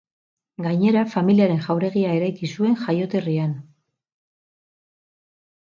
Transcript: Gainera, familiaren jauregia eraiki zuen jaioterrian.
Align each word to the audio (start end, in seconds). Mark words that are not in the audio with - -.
Gainera, 0.67 1.03
familiaren 1.15 1.61
jauregia 1.67 2.15
eraiki 2.21 2.51
zuen 2.55 2.79
jaioterrian. 2.87 3.55